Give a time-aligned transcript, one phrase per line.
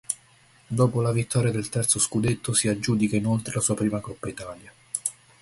[0.65, 4.73] Dopo la vittoria del terzo scudetto si aggiudica inoltre la sua prima Coppa Italia.